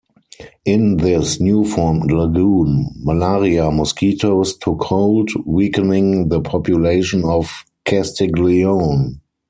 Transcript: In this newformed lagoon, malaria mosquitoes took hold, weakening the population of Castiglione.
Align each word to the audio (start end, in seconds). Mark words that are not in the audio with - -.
In 0.65 0.97
this 0.97 1.37
newformed 1.39 2.09
lagoon, 2.09 2.89
malaria 3.03 3.69
mosquitoes 3.69 4.57
took 4.57 4.81
hold, 4.85 5.29
weakening 5.45 6.27
the 6.29 6.41
population 6.41 7.23
of 7.23 7.63
Castiglione. 7.85 9.17